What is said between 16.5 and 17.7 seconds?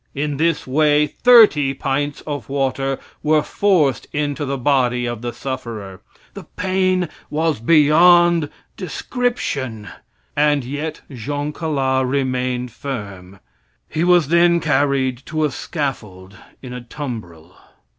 in a tumbril.